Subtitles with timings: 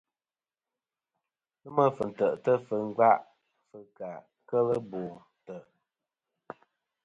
[1.61, 3.11] Nômɨ fɨ̀ntè'tɨ fɨ ngva
[3.67, 4.09] fɨ̀ kà
[4.47, 5.01] kel bo
[5.39, 5.63] ntè'.